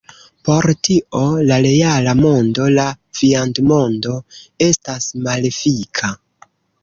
Por 0.47 0.65
tio, 0.85 1.19
la 1.49 1.57
reala 1.65 2.15
mondo, 2.21 2.65
la 2.79 2.85
viandmondo, 3.19 4.15
estas 4.69 5.07
malefika. 5.27 6.11